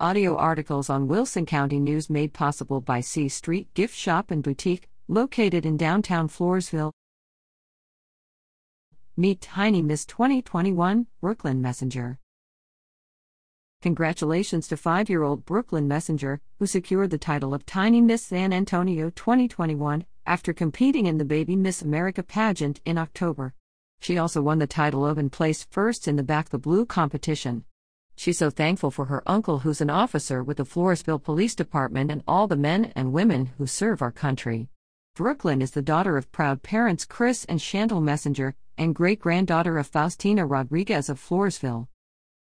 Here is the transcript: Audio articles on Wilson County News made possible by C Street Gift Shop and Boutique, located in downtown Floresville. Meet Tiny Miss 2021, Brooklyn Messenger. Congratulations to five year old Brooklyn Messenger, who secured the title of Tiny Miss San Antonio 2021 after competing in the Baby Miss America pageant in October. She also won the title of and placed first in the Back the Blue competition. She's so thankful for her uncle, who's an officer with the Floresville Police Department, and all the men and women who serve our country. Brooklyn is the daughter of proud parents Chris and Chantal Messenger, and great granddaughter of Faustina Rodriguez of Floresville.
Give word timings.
Audio 0.00 0.36
articles 0.36 0.90
on 0.90 1.06
Wilson 1.06 1.46
County 1.46 1.78
News 1.78 2.10
made 2.10 2.32
possible 2.32 2.80
by 2.80 3.00
C 3.00 3.28
Street 3.28 3.72
Gift 3.74 3.94
Shop 3.94 4.32
and 4.32 4.42
Boutique, 4.42 4.88
located 5.06 5.64
in 5.64 5.76
downtown 5.76 6.28
Floresville. 6.28 6.90
Meet 9.16 9.40
Tiny 9.40 9.82
Miss 9.82 10.04
2021, 10.04 11.06
Brooklyn 11.20 11.62
Messenger. 11.62 12.18
Congratulations 13.82 14.66
to 14.66 14.76
five 14.76 15.08
year 15.08 15.22
old 15.22 15.44
Brooklyn 15.44 15.86
Messenger, 15.86 16.40
who 16.58 16.66
secured 16.66 17.10
the 17.10 17.16
title 17.16 17.54
of 17.54 17.64
Tiny 17.64 18.00
Miss 18.00 18.24
San 18.24 18.52
Antonio 18.52 19.10
2021 19.10 20.04
after 20.26 20.52
competing 20.52 21.06
in 21.06 21.18
the 21.18 21.24
Baby 21.24 21.54
Miss 21.54 21.82
America 21.82 22.24
pageant 22.24 22.80
in 22.84 22.98
October. 22.98 23.54
She 24.00 24.18
also 24.18 24.42
won 24.42 24.58
the 24.58 24.66
title 24.66 25.06
of 25.06 25.18
and 25.18 25.30
placed 25.30 25.70
first 25.70 26.08
in 26.08 26.16
the 26.16 26.24
Back 26.24 26.48
the 26.48 26.58
Blue 26.58 26.84
competition. 26.84 27.64
She's 28.16 28.38
so 28.38 28.50
thankful 28.50 28.90
for 28.90 29.06
her 29.06 29.22
uncle, 29.26 29.60
who's 29.60 29.80
an 29.80 29.90
officer 29.90 30.42
with 30.42 30.58
the 30.58 30.64
Floresville 30.64 31.22
Police 31.22 31.54
Department, 31.54 32.10
and 32.10 32.22
all 32.26 32.46
the 32.46 32.56
men 32.56 32.92
and 32.94 33.12
women 33.12 33.50
who 33.58 33.66
serve 33.66 34.02
our 34.02 34.12
country. 34.12 34.68
Brooklyn 35.16 35.62
is 35.62 35.72
the 35.72 35.82
daughter 35.82 36.16
of 36.16 36.32
proud 36.32 36.62
parents 36.62 37.04
Chris 37.04 37.44
and 37.44 37.60
Chantal 37.60 38.00
Messenger, 38.00 38.54
and 38.76 38.94
great 38.94 39.20
granddaughter 39.20 39.78
of 39.78 39.86
Faustina 39.86 40.46
Rodriguez 40.46 41.08
of 41.08 41.20
Floresville. 41.20 41.88